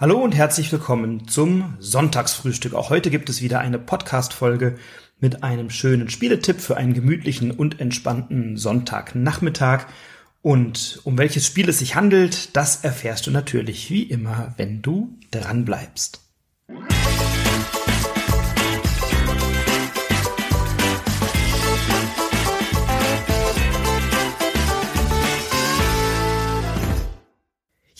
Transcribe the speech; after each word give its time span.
Hallo 0.00 0.16
und 0.16 0.34
herzlich 0.34 0.72
willkommen 0.72 1.28
zum 1.28 1.74
Sonntagsfrühstück. 1.78 2.72
Auch 2.72 2.88
heute 2.88 3.10
gibt 3.10 3.28
es 3.28 3.42
wieder 3.42 3.58
eine 3.58 3.78
Podcast-Folge 3.78 4.78
mit 5.18 5.42
einem 5.42 5.68
schönen 5.68 6.08
Spieletipp 6.08 6.58
für 6.58 6.78
einen 6.78 6.94
gemütlichen 6.94 7.50
und 7.50 7.80
entspannten 7.80 8.56
Sonntagnachmittag. 8.56 9.84
Und 10.40 11.00
um 11.04 11.18
welches 11.18 11.46
Spiel 11.46 11.68
es 11.68 11.80
sich 11.80 11.96
handelt, 11.96 12.56
das 12.56 12.82
erfährst 12.82 13.26
du 13.26 13.30
natürlich 13.30 13.90
wie 13.90 14.04
immer, 14.04 14.54
wenn 14.56 14.80
du 14.80 15.18
dran 15.32 15.66
bleibst. 15.66 16.22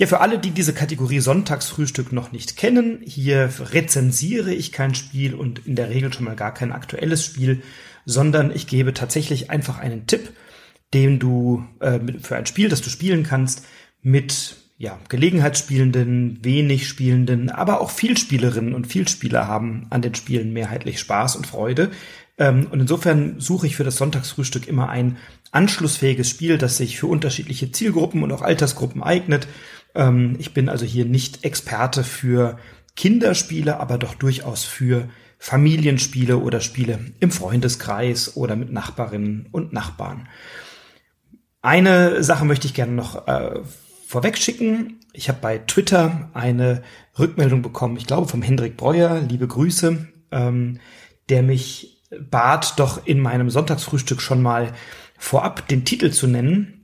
Ja, 0.00 0.06
für 0.06 0.20
alle, 0.20 0.38
die 0.38 0.52
diese 0.52 0.72
Kategorie 0.72 1.20
Sonntagsfrühstück 1.20 2.10
noch 2.10 2.32
nicht 2.32 2.56
kennen, 2.56 3.02
hier 3.04 3.50
rezensiere 3.58 4.50
ich 4.50 4.72
kein 4.72 4.94
Spiel 4.94 5.34
und 5.34 5.66
in 5.66 5.76
der 5.76 5.90
Regel 5.90 6.10
schon 6.10 6.24
mal 6.24 6.36
gar 6.36 6.54
kein 6.54 6.72
aktuelles 6.72 7.22
Spiel, 7.22 7.60
sondern 8.06 8.50
ich 8.50 8.66
gebe 8.66 8.94
tatsächlich 8.94 9.50
einfach 9.50 9.78
einen 9.78 10.06
Tipp, 10.06 10.32
den 10.94 11.18
du 11.18 11.66
äh, 11.80 12.00
für 12.22 12.36
ein 12.36 12.46
Spiel, 12.46 12.70
das 12.70 12.80
du 12.80 12.88
spielen 12.88 13.24
kannst, 13.24 13.66
mit 14.00 14.56
ja, 14.78 14.98
Gelegenheitsspielenden, 15.10 16.38
wenig 16.42 16.88
Spielenden, 16.88 17.50
aber 17.50 17.82
auch 17.82 17.90
Vielspielerinnen 17.90 18.72
und 18.72 18.86
Vielspieler 18.86 19.48
haben 19.48 19.86
an 19.90 20.00
den 20.00 20.14
Spielen 20.14 20.54
mehrheitlich 20.54 20.98
Spaß 20.98 21.36
und 21.36 21.46
Freude. 21.46 21.90
Ähm, 22.40 22.66
und 22.72 22.80
insofern 22.80 23.38
suche 23.38 23.68
ich 23.68 23.76
für 23.76 23.84
das 23.84 23.96
Sonntagsfrühstück 23.96 24.66
immer 24.66 24.88
ein 24.88 25.18
anschlussfähiges 25.52 26.28
Spiel, 26.28 26.58
das 26.58 26.78
sich 26.78 26.98
für 26.98 27.06
unterschiedliche 27.06 27.70
Zielgruppen 27.70 28.24
und 28.24 28.32
auch 28.32 28.42
Altersgruppen 28.42 29.04
eignet 29.04 29.46
ähm, 29.94 30.36
ich 30.38 30.54
bin 30.54 30.68
also 30.68 30.84
hier 30.84 31.04
nicht 31.04 31.44
Experte 31.44 32.04
für 32.04 32.58
Kinderspiele, 32.96 33.80
aber 33.80 33.98
doch 33.98 34.14
durchaus 34.14 34.64
für 34.64 35.08
Familienspiele 35.38 36.36
oder 36.36 36.60
Spiele 36.60 36.98
im 37.20 37.30
Freundeskreis 37.30 38.36
oder 38.36 38.56
mit 38.56 38.72
Nachbarinnen 38.72 39.48
und 39.50 39.72
Nachbarn. 39.72 40.28
Eine 41.62 42.22
Sache 42.22 42.44
möchte 42.44 42.66
ich 42.66 42.74
gerne 42.74 42.92
noch 42.92 43.26
äh, 43.26 43.60
vorweg 44.06 44.38
schicken. 44.38 45.00
Ich 45.12 45.28
habe 45.28 45.38
bei 45.40 45.58
Twitter 45.58 46.30
eine 46.34 46.82
Rückmeldung 47.18 47.62
bekommen, 47.62 47.96
ich 47.96 48.06
glaube 48.06 48.28
vom 48.28 48.42
Hendrik 48.42 48.76
Breuer, 48.76 49.20
liebe 49.20 49.46
Grüße, 49.46 50.08
ähm, 50.30 50.78
der 51.28 51.42
mich 51.42 51.99
bat, 52.18 52.78
doch 52.78 53.06
in 53.06 53.20
meinem 53.20 53.50
Sonntagsfrühstück 53.50 54.20
schon 54.20 54.42
mal 54.42 54.72
vorab 55.18 55.68
den 55.68 55.84
Titel 55.84 56.10
zu 56.10 56.26
nennen 56.26 56.80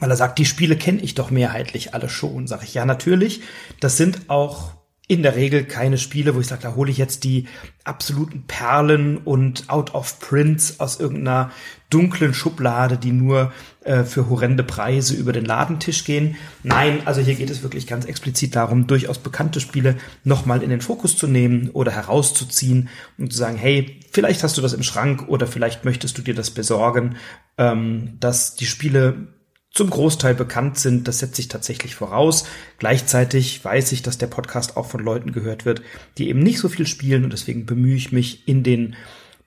weil 0.00 0.10
er 0.10 0.16
sagt, 0.16 0.38
die 0.38 0.44
Spiele 0.44 0.76
kenne 0.76 1.00
ich 1.00 1.14
doch 1.14 1.30
mehrheitlich 1.30 1.94
alle 1.94 2.08
schon. 2.08 2.46
Sag 2.46 2.62
ich, 2.62 2.74
ja, 2.74 2.84
natürlich. 2.84 3.42
Das 3.80 3.96
sind 3.96 4.28
auch 4.28 4.74
in 5.08 5.22
der 5.22 5.36
Regel 5.36 5.64
keine 5.64 5.98
Spiele, 5.98 6.34
wo 6.34 6.40
ich 6.40 6.48
sage, 6.48 6.62
da 6.62 6.74
hole 6.74 6.90
ich 6.90 6.98
jetzt 6.98 7.22
die 7.22 7.46
absoluten 7.84 8.44
Perlen 8.48 9.18
und 9.18 9.70
out 9.70 9.94
of 9.94 10.18
prints 10.18 10.80
aus 10.80 10.98
irgendeiner 10.98 11.52
dunklen 11.90 12.34
Schublade, 12.34 12.98
die 12.98 13.12
nur 13.12 13.52
äh, 13.84 14.02
für 14.02 14.28
horrende 14.28 14.64
Preise 14.64 15.14
über 15.14 15.32
den 15.32 15.44
Ladentisch 15.44 16.02
gehen. 16.02 16.34
Nein, 16.64 17.02
also 17.04 17.20
hier 17.20 17.36
geht 17.36 17.50
es 17.50 17.62
wirklich 17.62 17.86
ganz 17.86 18.04
explizit 18.04 18.56
darum, 18.56 18.88
durchaus 18.88 19.18
bekannte 19.18 19.60
Spiele 19.60 19.94
nochmal 20.24 20.64
in 20.64 20.70
den 20.70 20.80
Fokus 20.80 21.16
zu 21.16 21.28
nehmen 21.28 21.70
oder 21.70 21.92
herauszuziehen 21.92 22.88
und 23.16 23.32
zu 23.32 23.38
sagen, 23.38 23.56
hey, 23.56 24.00
vielleicht 24.10 24.42
hast 24.42 24.56
du 24.56 24.62
das 24.62 24.72
im 24.72 24.82
Schrank 24.82 25.28
oder 25.28 25.46
vielleicht 25.46 25.84
möchtest 25.84 26.18
du 26.18 26.22
dir 26.22 26.34
das 26.34 26.50
besorgen, 26.50 27.14
ähm, 27.58 28.16
dass 28.18 28.56
die 28.56 28.66
Spiele 28.66 29.28
zum 29.76 29.90
Großteil 29.90 30.34
bekannt 30.34 30.78
sind. 30.78 31.06
Das 31.06 31.18
setzt 31.20 31.36
sich 31.36 31.48
tatsächlich 31.48 31.94
voraus. 31.94 32.44
Gleichzeitig 32.78 33.64
weiß 33.64 33.92
ich, 33.92 34.02
dass 34.02 34.18
der 34.18 34.26
Podcast 34.26 34.76
auch 34.76 34.86
von 34.86 35.00
Leuten 35.02 35.32
gehört 35.32 35.64
wird, 35.64 35.82
die 36.18 36.28
eben 36.28 36.40
nicht 36.40 36.58
so 36.58 36.68
viel 36.68 36.86
spielen 36.86 37.24
und 37.24 37.32
deswegen 37.32 37.66
bemühe 37.66 37.96
ich 37.96 38.12
mich 38.12 38.48
in 38.48 38.62
den 38.62 38.96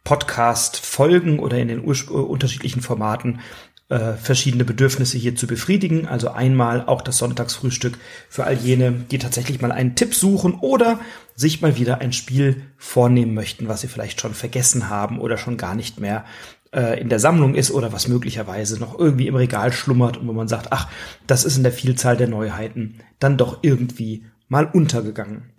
Podcast-Folgen 0.03 1.39
oder 1.39 1.57
in 1.59 1.67
den 1.67 1.83
äh, 1.83 2.11
unterschiedlichen 2.11 2.81
Formaten 2.81 3.41
äh, 3.89 4.13
verschiedene 4.13 4.65
Bedürfnisse 4.65 5.17
hier 5.17 5.35
zu 5.35 5.47
befriedigen. 5.47 6.07
Also 6.07 6.29
einmal 6.29 6.85
auch 6.85 7.01
das 7.01 7.17
Sonntagsfrühstück 7.17 7.97
für 8.29 8.45
all 8.45 8.55
jene, 8.55 8.91
die 8.91 9.17
tatsächlich 9.17 9.61
mal 9.61 9.71
einen 9.71 9.95
Tipp 9.95 10.13
suchen 10.13 10.53
oder 10.53 10.99
sich 11.35 11.61
mal 11.61 11.77
wieder 11.77 11.99
ein 11.99 12.13
Spiel 12.13 12.61
vornehmen 12.77 13.33
möchten, 13.33 13.67
was 13.67 13.81
sie 13.81 13.87
vielleicht 13.87 14.21
schon 14.21 14.33
vergessen 14.33 14.89
haben 14.89 15.19
oder 15.19 15.37
schon 15.37 15.57
gar 15.57 15.75
nicht 15.75 15.99
mehr 15.99 16.25
äh, 16.73 16.99
in 16.99 17.09
der 17.09 17.19
Sammlung 17.19 17.55
ist 17.55 17.71
oder 17.71 17.91
was 17.93 18.07
möglicherweise 18.07 18.79
noch 18.79 18.97
irgendwie 18.97 19.27
im 19.27 19.35
Regal 19.35 19.71
schlummert 19.71 20.17
und 20.17 20.27
wo 20.27 20.33
man 20.33 20.47
sagt, 20.47 20.67
ach, 20.71 20.87
das 21.27 21.45
ist 21.45 21.57
in 21.57 21.63
der 21.63 21.71
Vielzahl 21.71 22.17
der 22.17 22.27
Neuheiten 22.27 22.99
dann 23.19 23.37
doch 23.37 23.59
irgendwie 23.61 24.25
mal 24.47 24.65
untergegangen. 24.65 25.53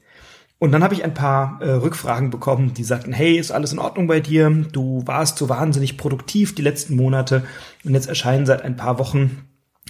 Und 0.59 0.73
dann 0.73 0.85
habe 0.85 0.93
ich 0.93 1.05
ein 1.05 1.15
paar 1.15 1.61
äh, 1.63 1.71
Rückfragen 1.71 2.29
bekommen, 2.29 2.75
die 2.75 2.85
sagten, 2.85 3.15
hey, 3.15 3.39
ist 3.39 3.51
alles 3.51 3.73
in 3.73 3.79
Ordnung 3.79 4.07
bei 4.07 4.21
dir? 4.21 4.51
Du 4.51 5.03
warst 5.07 5.39
so 5.39 5.49
wahnsinnig 5.49 5.97
produktiv 5.97 6.55
die 6.55 6.63
letzten 6.63 6.97
Monate 6.97 7.45
und 7.83 7.95
jetzt 7.95 8.09
erscheinen 8.09 8.45
seit 8.45 8.63
ein 8.63 8.77
paar 8.77 8.99
Wochen 8.99 9.47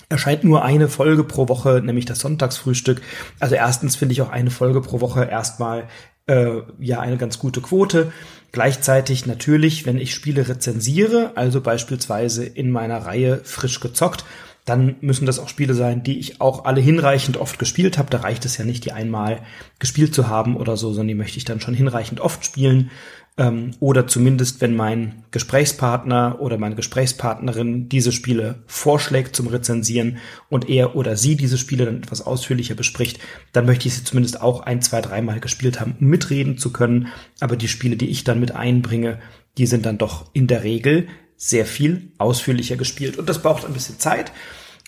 erscheint 0.09 0.45
nur 0.45 0.65
eine 0.65 0.89
Folge 0.89 1.25
pro 1.25 1.49
Woche, 1.49 1.83
nämlich 1.85 2.05
das 2.05 2.19
Sonntagsfrühstück. 2.19 3.01
Also 3.39 3.55
erstens 3.55 3.97
finde 3.97 4.13
ich 4.13 4.23
auch 4.23 4.31
eine 4.31 4.51
Folge 4.51 4.81
pro 4.81 5.01
Woche 5.01 5.25
erstmal 5.25 5.89
äh, 6.31 6.63
ja 6.79 7.01
eine 7.01 7.17
ganz 7.17 7.39
gute 7.39 7.61
Quote. 7.61 8.13
Gleichzeitig 8.53 9.27
natürlich, 9.27 9.87
wenn 9.87 9.99
ich 9.99 10.15
Spiele 10.15 10.49
rezensiere, 10.49 11.33
also 11.35 11.61
beispielsweise 11.61 12.45
in 12.45 12.71
meiner 12.71 12.99
Reihe 12.99 13.41
frisch 13.45 13.81
gezockt, 13.81 14.25
dann 14.65 14.97
müssen 15.01 15.27
das 15.27 15.39
auch 15.39 15.49
Spiele 15.49 15.75
sein, 15.75 16.03
die 16.03 16.19
ich 16.19 16.41
auch 16.41 16.65
alle 16.65 16.81
hinreichend 16.81 17.37
oft 17.39 17.59
gespielt 17.59 17.99
habe. 17.99 18.11
Da 18.11 18.19
reicht 18.19 18.45
es 18.45 18.57
ja 18.57 18.65
nicht, 18.65 18.85
die 18.85 18.93
einmal 18.93 19.41
gespielt 19.79 20.15
zu 20.15 20.29
haben 20.29 20.57
oder 20.57 20.77
so, 20.77 20.89
sondern 20.89 21.09
die 21.09 21.15
möchte 21.15 21.39
ich 21.39 21.45
dann 21.45 21.61
schon 21.61 21.75
hinreichend 21.75 22.21
oft 22.21 22.45
spielen. 22.45 22.91
Ähm, 23.37 23.73
oder 23.81 24.07
zumindest, 24.07 24.61
wenn 24.61 24.75
mein 24.75 25.25
Gesprächspartner 25.31 26.39
oder 26.41 26.59
meine 26.59 26.75
Gesprächspartnerin 26.75 27.89
diese 27.89 28.13
Spiele 28.13 28.63
vorschlägt 28.67 29.37
zum 29.37 29.47
Rezensieren 29.47 30.19
und 30.49 30.69
er 30.69 30.97
oder 30.97 31.17
sie 31.17 31.37
diese 31.37 31.59
Spiele 31.59 31.85
dann 31.85 31.99
etwas 31.99 32.23
ausführlicher 32.23 32.75
bespricht, 32.75 33.21
dann 33.53 33.67
möchte 33.67 33.89
ich 33.89 33.95
sie 33.95 34.05
zumindest 34.05 34.41
auch 34.41 34.61
ein, 34.61 34.83
zwei, 34.83 35.01
dreimal 35.01 35.41
gespielt 35.41 35.81
haben, 35.81 35.97
um 36.01 36.09
mitreden 36.09 36.59
zu 36.59 36.73
können. 36.73 37.09
Aber 37.41 37.57
die 37.57 37.69
Spiele, 37.69 37.97
die 37.97 38.11
ich 38.11 38.25
dann 38.25 38.41
mit 38.41 38.55
einbringe, 38.55 39.19
die 39.59 39.67
sind 39.67 39.87
dann 39.87 39.99
doch 39.99 40.31
in 40.33 40.47
der 40.47 40.65
Regel 40.65 41.09
sehr 41.37 41.65
viel 41.65 42.13
ausführlicher 42.19 42.77
gespielt. 42.77 43.19
Und 43.19 43.29
das 43.29 43.41
braucht 43.41 43.65
ein 43.65 43.73
bisschen 43.73 43.99
Zeit. 43.99 44.33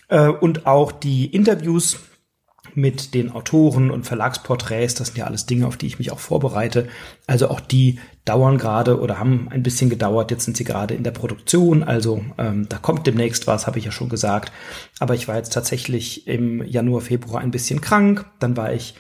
Äh, 0.09 0.29
und 0.29 0.67
auch 0.67 0.93
die 0.93 1.27
Interviews 1.27 2.01
mit 2.75 3.15
den 3.15 3.31
Autoren 3.31 3.91
und 3.91 4.07
Verlagsporträts, 4.07 4.95
das 4.95 5.09
sind 5.09 5.19
ja 5.19 5.27
alles 5.27 5.47
Dinge, 5.47 5.67
auf 5.67 5.77
die 5.77 5.87
ich 5.87 5.99
mich 5.99 6.13
auch 6.13 6.19
vorbereite. 6.19 6.89
Also 7.27 7.49
auch 7.49 7.61
die 7.61 7.99
dauern 8.25 8.59
gerade 8.59 9.01
oder 9.01 9.19
haben 9.19 9.49
ein 9.51 9.63
bisschen 9.63 9.91
gedauert. 9.91 10.31
Jetzt 10.31 10.45
sind 10.45 10.57
sie 10.57 10.65
gerade 10.65 10.95
in 10.95 11.03
der 11.03 11.11
Produktion, 11.11 11.83
also 11.83 12.25
ähm, 12.39 12.69
da 12.69 12.79
kommt 12.79 13.07
demnächst 13.07 13.47
was, 13.47 13.67
habe 13.67 13.79
ich 13.79 13.85
ja 13.85 13.93
schon 13.93 14.09
gesagt. 14.09 14.53
Aber 15.01 15.15
ich 15.15 15.29
war 15.29 15.37
jetzt 15.37 15.53
tatsächlich 15.53 16.27
im 16.27 16.65
Januar, 16.65 17.01
Februar 17.01 17.41
ein 17.41 17.51
bisschen 17.51 17.81
krank. 17.81 18.25
Dann 18.39 18.57
war 18.57 18.73
ich 18.73 18.95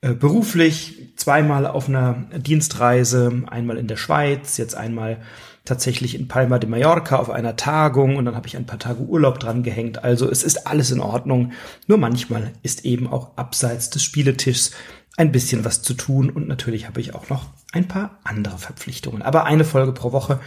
beruflich 0.00 1.14
zweimal 1.16 1.66
auf 1.66 1.88
einer 1.88 2.26
Dienstreise, 2.36 3.42
einmal 3.46 3.78
in 3.78 3.88
der 3.88 3.96
Schweiz, 3.96 4.56
jetzt 4.56 4.74
einmal 4.74 5.22
tatsächlich 5.64 6.14
in 6.14 6.28
Palma 6.28 6.58
de 6.58 6.70
Mallorca 6.70 7.16
auf 7.16 7.28
einer 7.28 7.56
Tagung 7.56 8.16
und 8.16 8.24
dann 8.24 8.36
habe 8.36 8.46
ich 8.46 8.56
ein 8.56 8.66
paar 8.66 8.78
Tage 8.78 9.00
Urlaub 9.00 9.38
dran 9.38 9.62
gehängt. 9.62 10.04
Also 10.04 10.30
es 10.30 10.42
ist 10.42 10.66
alles 10.66 10.90
in 10.90 11.00
Ordnung. 11.00 11.52
Nur 11.86 11.98
manchmal 11.98 12.52
ist 12.62 12.84
eben 12.84 13.06
auch 13.08 13.36
abseits 13.36 13.90
des 13.90 14.02
Spieletischs 14.02 14.70
ein 15.16 15.32
bisschen 15.32 15.64
was 15.64 15.82
zu 15.82 15.94
tun 15.94 16.30
und 16.30 16.46
natürlich 16.46 16.86
habe 16.86 17.00
ich 17.00 17.14
auch 17.14 17.28
noch 17.28 17.46
ein 17.72 17.88
paar 17.88 18.20
andere 18.24 18.58
Verpflichtungen. 18.58 19.22
Aber 19.22 19.44
eine 19.44 19.64
Folge 19.64 19.92
pro 19.92 20.12
Woche 20.12 20.40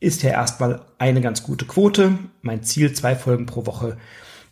ist 0.00 0.22
ja 0.22 0.30
erstmal 0.30 0.82
eine 0.98 1.20
ganz 1.20 1.42
gute 1.42 1.64
Quote. 1.64 2.18
Mein 2.42 2.62
Ziel, 2.62 2.92
zwei 2.92 3.14
Folgen 3.14 3.46
pro 3.46 3.66
Woche, 3.66 3.96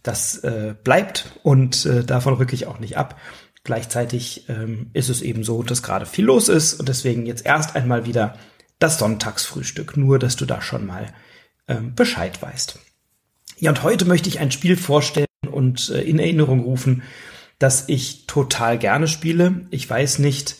das 0.02 0.38
äh, 0.38 0.74
bleibt 0.84 1.32
und 1.42 1.86
äh, 1.86 2.04
davon 2.04 2.34
rücke 2.34 2.54
ich 2.54 2.66
auch 2.66 2.78
nicht 2.78 2.96
ab. 2.96 3.18
Gleichzeitig 3.64 4.44
ähm, 4.48 4.90
ist 4.92 5.08
es 5.08 5.22
eben 5.22 5.42
so, 5.42 5.62
dass 5.62 5.82
gerade 5.82 6.04
viel 6.04 6.26
los 6.26 6.48
ist 6.48 6.74
und 6.74 6.88
deswegen 6.88 7.24
jetzt 7.24 7.46
erst 7.46 7.74
einmal 7.74 8.04
wieder 8.04 8.38
das 8.78 8.98
Sonntagsfrühstück. 8.98 9.96
Nur, 9.96 10.18
dass 10.18 10.36
du 10.36 10.44
da 10.44 10.60
schon 10.60 10.86
mal 10.86 11.12
ähm, 11.66 11.94
Bescheid 11.94 12.40
weißt. 12.42 12.78
Ja, 13.58 13.70
und 13.70 13.82
heute 13.82 14.04
möchte 14.04 14.28
ich 14.28 14.38
ein 14.38 14.50
Spiel 14.50 14.76
vorstellen 14.76 15.26
und 15.50 15.88
äh, 15.88 16.02
in 16.02 16.18
Erinnerung 16.18 16.60
rufen, 16.60 17.02
das 17.58 17.88
ich 17.88 18.26
total 18.26 18.78
gerne 18.78 19.08
spiele. 19.08 19.66
Ich 19.70 19.88
weiß 19.88 20.18
nicht, 20.18 20.56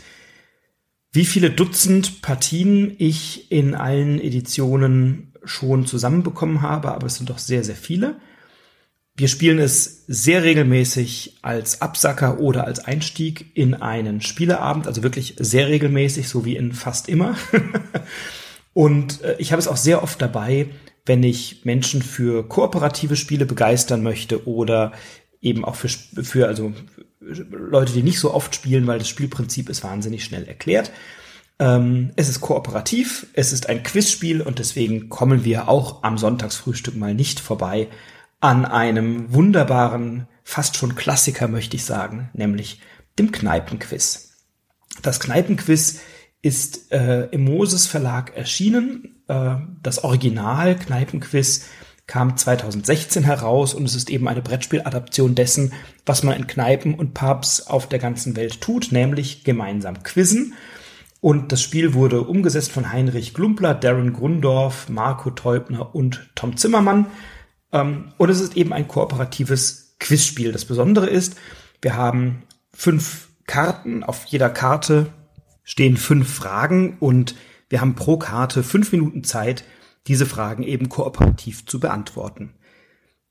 wie 1.13 1.27
viele 1.27 1.51
Dutzend 1.51 2.23
Partien 2.23 2.95
ich 2.99 3.53
in 3.53 3.75
allen 3.75 4.19
Editionen 4.19 5.35
schon 5.45 5.85
zusammenbekommen 5.85 6.63
habe, 6.63 6.93
aber 6.93 7.07
es 7.07 7.17
sind 7.17 7.29
doch 7.29 7.39
sehr, 7.39 7.65
sehr 7.65 7.77
viele. 7.77 8.17
Wir 9.17 9.29
spielen 9.29 9.61
es 9.61 10.05
sehr 10.09 10.43
regelmäßig 10.43 11.39
als 11.43 11.81
Absacker 11.81 12.41
oder 12.41 12.65
als 12.65 12.81
Einstieg 12.81 13.47
in 13.55 13.75
einen 13.75 14.21
Spieleabend, 14.21 14.89
also 14.89 15.05
wirklich 15.05 15.37
sehr 15.39 15.69
regelmäßig, 15.69 16.29
so 16.29 16.45
wie 16.45 16.57
in 16.57 16.73
fast 16.73 17.09
immer. 17.09 17.37
Und 18.73 19.23
äh, 19.23 19.37
ich 19.39 19.53
habe 19.53 19.61
es 19.61 19.69
auch 19.69 19.77
sehr 19.77 20.03
oft 20.03 20.21
dabei, 20.21 20.67
wenn 21.07 21.23
ich 21.23 21.65
Menschen 21.65 22.03
für 22.03 22.49
kooperative 22.49 23.15
Spiele 23.15 23.47
begeistern 23.47 24.03
möchte 24.03 24.49
oder 24.49 24.93
eben 25.41 25.65
auch 25.65 25.77
für, 25.77 25.89
für 25.89 26.49
also 26.49 26.73
Leute, 27.21 27.93
die 27.93 28.03
nicht 28.03 28.19
so 28.19 28.35
oft 28.35 28.53
spielen, 28.55 28.89
weil 28.89 28.99
das 28.99 29.09
Spielprinzip 29.09 29.69
ist 29.69 29.85
wahnsinnig 29.85 30.25
schnell 30.25 30.49
erklärt. 30.49 30.91
Ähm, 31.61 32.11
es 32.17 32.29
ist 32.29 32.41
kooperativ, 32.41 33.29
es 33.35 33.53
ist 33.53 33.69
ein 33.69 33.85
Quizspiel 33.85 34.41
und 34.41 34.59
deswegen 34.59 35.09
kommen 35.09 35.45
wir 35.45 35.69
auch 35.69 36.03
am 36.03 36.19
Sonntagsfrühstück 36.19 36.97
mal 36.97 37.15
nicht 37.15 37.39
vorbei 37.39 37.87
an 38.41 38.65
einem 38.65 39.33
wunderbaren, 39.33 40.29
fast 40.43 40.77
schon 40.77 40.95
Klassiker, 40.95 41.49
möchte 41.49 41.77
ich 41.77 41.85
sagen, 41.85 42.31
nämlich 42.35 42.81
dem 43.19 43.33
Kneipenquiz. 43.33 44.33
Das 45.03 45.21
Kneipenquiz 45.21 46.01
ist 46.43 46.93
äh, 46.93 47.27
im 47.31 47.45
Moses 47.45 47.87
Verlag 47.87 48.37
erschienen. 48.37 49.23
Äh, 49.29 49.57
das 49.83 50.05
Original 50.05 50.77
Kneipenquiz 50.77 51.67
kam 52.07 52.37
2016 52.37 53.25
heraus 53.25 53.73
und 53.73 53.87
es 53.87 53.95
ist 53.95 54.11
eben 54.11 54.29
eine 54.29 54.43
Brettspieladaption 54.43 55.35
dessen, 55.35 55.73
was 56.05 56.23
man 56.23 56.37
in 56.37 56.47
Kneipen 56.47 56.95
und 56.95 57.15
Pubs 57.15 57.67
auf 57.67 57.89
der 57.89 57.99
ganzen 57.99 58.37
Welt 58.37 58.61
tut, 58.61 58.93
nämlich 58.93 59.43
gemeinsam 59.45 60.03
quizzen. 60.03 60.55
Und 61.23 61.53
das 61.53 61.63
Spiel 61.63 61.95
wurde 61.95 62.21
umgesetzt 62.21 62.71
von 62.71 62.93
Heinrich 62.93 63.33
Glumpler, 63.33 63.73
Darren 63.73 64.13
Grundorf, 64.13 64.91
Marco 64.91 65.31
Teubner 65.31 65.95
und 65.95 66.29
Tom 66.35 66.59
Zimmermann. 66.59 67.07
Ähm, 67.75 68.13
und 68.17 68.31
es 68.31 68.41
ist 68.41 68.57
eben 68.57 68.73
ein 68.73 68.89
kooperatives 68.89 69.97
Quizspiel. 70.01 70.53
Das 70.53 70.65
Besondere 70.65 71.09
ist, 71.09 71.37
wir 71.83 71.97
haben 71.97 72.45
fünf 72.73 73.29
Karten. 73.47 74.03
Auf 74.03 74.25
jeder 74.27 74.49
Karte 74.49 75.13
stehen 75.65 75.99
fünf 75.99 76.33
Fragen 76.33 76.97
und 77.01 77.35
wir 77.69 77.81
haben 77.81 77.97
pro 77.97 78.17
Karte 78.17 78.63
fünf 78.63 78.93
Minuten 78.93 79.25
Zeit, 79.25 79.65
diese 80.07 80.27
Fragen 80.27 80.63
eben 80.63 80.89
kooperativ 80.89 81.67
zu 81.67 81.81
beantworten. 81.81 82.55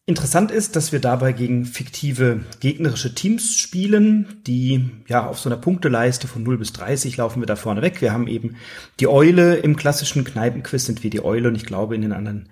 Interessant 0.05 0.51
ist, 0.51 0.75
dass 0.75 0.91
wir 0.91 0.99
dabei 0.99 1.31
gegen 1.31 1.65
fiktive 1.65 2.41
gegnerische 2.59 3.15
Teams 3.15 3.55
spielen, 3.55 4.41
die 4.45 4.89
ja 5.07 5.25
auf 5.25 5.39
so 5.39 5.47
einer 5.47 5.57
Punkteleiste 5.57 6.27
von 6.27 6.43
0 6.43 6.57
bis 6.57 6.73
30 6.73 7.15
laufen 7.15 7.41
wir 7.41 7.45
da 7.45 7.55
vorne 7.55 7.81
weg. 7.81 8.01
Wir 8.01 8.11
haben 8.11 8.27
eben 8.27 8.57
die 8.99 9.07
Eule 9.07 9.55
im 9.57 9.77
klassischen 9.77 10.25
Kneipenquiz 10.25 10.85
sind 10.85 11.03
wir 11.03 11.09
die 11.09 11.23
Eule 11.23 11.47
und 11.47 11.55
ich 11.55 11.65
glaube 11.65 11.95
in 11.95 12.01
den 12.01 12.11
anderen 12.11 12.49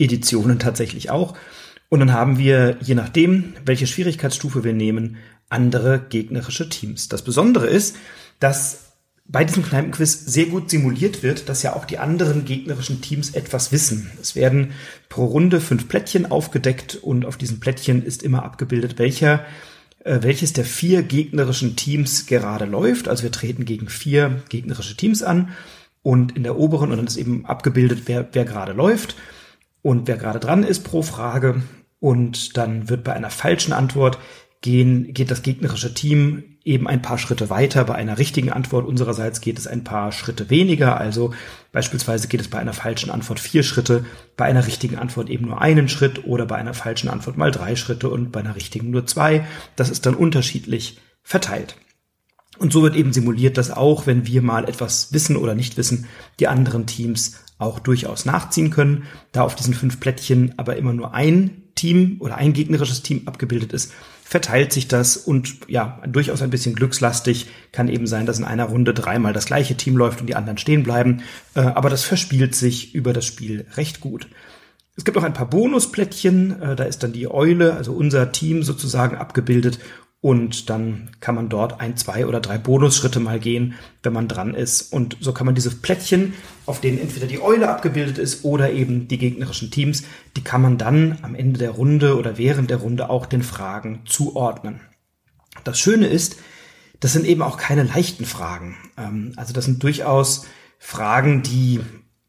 Editionen 0.00 0.58
tatsächlich 0.58 1.10
auch. 1.10 1.36
Und 1.88 2.00
dann 2.00 2.12
haben 2.12 2.38
wir, 2.38 2.76
je 2.80 2.94
nachdem, 2.94 3.54
welche 3.64 3.86
Schwierigkeitsstufe 3.86 4.64
wir 4.64 4.72
nehmen, 4.72 5.16
andere 5.48 6.00
gegnerische 6.08 6.68
Teams. 6.68 7.08
Das 7.08 7.22
Besondere 7.22 7.66
ist, 7.66 7.96
dass 8.38 8.90
bei 9.26 9.44
diesem 9.44 9.64
Kneipenquiz 9.64 10.26
sehr 10.26 10.46
gut 10.46 10.70
simuliert 10.70 11.22
wird, 11.22 11.48
dass 11.48 11.62
ja 11.62 11.74
auch 11.74 11.84
die 11.84 11.98
anderen 11.98 12.44
gegnerischen 12.44 13.00
Teams 13.00 13.30
etwas 13.30 13.70
wissen. 13.70 14.10
Es 14.20 14.34
werden 14.34 14.72
pro 15.08 15.24
Runde 15.24 15.60
fünf 15.60 15.88
Plättchen 15.88 16.30
aufgedeckt 16.30 16.96
und 16.96 17.24
auf 17.24 17.36
diesen 17.36 17.60
Plättchen 17.60 18.04
ist 18.04 18.22
immer 18.22 18.44
abgebildet, 18.44 18.98
welcher 18.98 19.44
äh, 20.04 20.18
welches 20.22 20.52
der 20.52 20.64
vier 20.64 21.02
gegnerischen 21.02 21.76
Teams 21.76 22.26
gerade 22.26 22.64
läuft. 22.64 23.08
Also 23.08 23.22
wir 23.22 23.32
treten 23.32 23.64
gegen 23.64 23.88
vier 23.88 24.42
gegnerische 24.48 24.96
Teams 24.96 25.22
an 25.22 25.50
und 26.02 26.36
in 26.36 26.42
der 26.42 26.56
oberen 26.56 26.90
und 26.90 26.96
dann 26.96 27.06
ist 27.06 27.16
eben 27.16 27.46
abgebildet, 27.46 28.02
wer, 28.06 28.28
wer 28.32 28.44
gerade 28.44 28.72
läuft 28.72 29.14
und 29.82 30.08
wer 30.08 30.16
gerade 30.16 30.40
dran 30.40 30.62
ist 30.62 30.84
pro 30.84 31.02
Frage. 31.02 31.62
Und 31.98 32.56
dann 32.56 32.88
wird 32.88 33.04
bei 33.04 33.12
einer 33.12 33.30
falschen 33.30 33.72
Antwort 33.72 34.18
gehen, 34.62 35.12
geht 35.12 35.30
das 35.30 35.42
gegnerische 35.42 35.94
Team 35.94 36.44
eben 36.64 36.86
ein 36.86 37.00
paar 37.00 37.18
Schritte 37.18 37.48
weiter. 37.48 37.84
Bei 37.84 37.94
einer 37.94 38.18
richtigen 38.18 38.50
Antwort 38.52 38.86
unsererseits 38.86 39.40
geht 39.40 39.58
es 39.58 39.66
ein 39.66 39.84
paar 39.84 40.12
Schritte 40.12 40.50
weniger. 40.50 40.98
Also 40.98 41.32
beispielsweise 41.72 42.28
geht 42.28 42.40
es 42.40 42.48
bei 42.48 42.58
einer 42.58 42.74
falschen 42.74 43.10
Antwort 43.10 43.40
vier 43.40 43.62
Schritte, 43.62 44.04
bei 44.36 44.44
einer 44.44 44.66
richtigen 44.66 44.96
Antwort 44.96 45.30
eben 45.30 45.46
nur 45.46 45.60
einen 45.60 45.88
Schritt 45.88 46.26
oder 46.26 46.44
bei 46.44 46.56
einer 46.56 46.74
falschen 46.74 47.08
Antwort 47.08 47.38
mal 47.38 47.50
drei 47.50 47.76
Schritte 47.76 48.10
und 48.10 48.32
bei 48.32 48.40
einer 48.40 48.56
richtigen 48.56 48.90
nur 48.90 49.06
zwei. 49.06 49.46
Das 49.76 49.88
ist 49.88 50.04
dann 50.04 50.14
unterschiedlich 50.14 50.98
verteilt. 51.22 51.76
Und 52.58 52.72
so 52.74 52.82
wird 52.82 52.96
eben 52.96 53.14
simuliert, 53.14 53.56
dass 53.56 53.70
auch 53.70 54.06
wenn 54.06 54.26
wir 54.26 54.42
mal 54.42 54.68
etwas 54.68 55.14
wissen 55.14 55.36
oder 55.36 55.54
nicht 55.54 55.78
wissen, 55.78 56.06
die 56.40 56.48
anderen 56.48 56.86
Teams 56.86 57.38
auch 57.60 57.78
durchaus 57.78 58.24
nachziehen 58.24 58.70
können. 58.70 59.04
Da 59.32 59.42
auf 59.42 59.54
diesen 59.54 59.74
fünf 59.74 60.00
Plättchen 60.00 60.54
aber 60.56 60.76
immer 60.76 60.92
nur 60.92 61.14
ein 61.14 61.62
Team 61.74 62.16
oder 62.20 62.36
ein 62.36 62.52
gegnerisches 62.52 63.02
Team 63.02 63.22
abgebildet 63.26 63.72
ist, 63.72 63.92
verteilt 64.22 64.72
sich 64.72 64.86
das 64.86 65.16
und 65.16 65.68
ja, 65.68 66.00
durchaus 66.06 66.42
ein 66.42 66.50
bisschen 66.50 66.74
glückslastig 66.74 67.48
kann 67.72 67.88
eben 67.88 68.06
sein, 68.06 68.26
dass 68.26 68.38
in 68.38 68.44
einer 68.44 68.66
Runde 68.66 68.94
dreimal 68.94 69.32
das 69.32 69.46
gleiche 69.46 69.76
Team 69.76 69.96
läuft 69.96 70.20
und 70.20 70.26
die 70.26 70.36
anderen 70.36 70.58
stehen 70.58 70.82
bleiben. 70.82 71.22
Äh, 71.54 71.60
aber 71.60 71.90
das 71.90 72.04
verspielt 72.04 72.54
sich 72.54 72.94
über 72.94 73.12
das 73.12 73.24
Spiel 73.24 73.66
recht 73.76 74.00
gut. 74.00 74.28
Es 74.96 75.04
gibt 75.04 75.16
auch 75.16 75.22
ein 75.22 75.32
paar 75.32 75.48
Bonusplättchen, 75.48 76.60
äh, 76.62 76.76
da 76.76 76.84
ist 76.84 77.02
dann 77.02 77.12
die 77.12 77.30
Eule, 77.30 77.74
also 77.74 77.92
unser 77.92 78.32
Team 78.32 78.62
sozusagen 78.62 79.16
abgebildet 79.16 79.78
und 80.22 80.68
dann 80.68 81.10
kann 81.20 81.34
man 81.34 81.48
dort 81.48 81.80
ein, 81.80 81.96
zwei 81.96 82.26
oder 82.26 82.40
drei 82.40 82.58
Bonusschritte 82.58 83.20
mal 83.20 83.40
gehen, 83.40 83.74
wenn 84.02 84.12
man 84.12 84.28
dran 84.28 84.54
ist. 84.54 84.92
Und 84.92 85.16
so 85.20 85.32
kann 85.32 85.46
man 85.46 85.54
diese 85.54 85.70
Plättchen, 85.70 86.34
auf 86.66 86.80
denen 86.80 86.98
entweder 86.98 87.26
die 87.26 87.40
Eule 87.40 87.70
abgebildet 87.70 88.18
ist 88.18 88.44
oder 88.44 88.70
eben 88.70 89.08
die 89.08 89.16
gegnerischen 89.16 89.70
Teams, 89.70 90.04
die 90.36 90.44
kann 90.44 90.60
man 90.60 90.76
dann 90.76 91.18
am 91.22 91.34
Ende 91.34 91.58
der 91.58 91.70
Runde 91.70 92.18
oder 92.18 92.36
während 92.36 92.68
der 92.68 92.78
Runde 92.78 93.08
auch 93.08 93.24
den 93.24 93.42
Fragen 93.42 94.02
zuordnen. 94.04 94.80
Das 95.64 95.78
Schöne 95.78 96.06
ist, 96.06 96.36
das 97.00 97.14
sind 97.14 97.24
eben 97.24 97.40
auch 97.40 97.56
keine 97.56 97.84
leichten 97.84 98.26
Fragen. 98.26 98.76
Ähm, 98.98 99.32
also 99.36 99.54
das 99.54 99.64
sind 99.64 99.82
durchaus 99.82 100.46
Fragen, 100.78 101.42
die 101.42 101.80